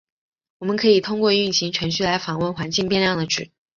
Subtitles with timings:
[0.57, 3.51] 我们可以通过运行程序来访问环境变量的值。